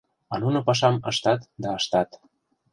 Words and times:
А 0.33 0.35
нуно 0.41 0.59
пашам 0.67 0.95
ыштат 1.11 1.41
да 1.61 1.69
ыштат. 1.79 2.09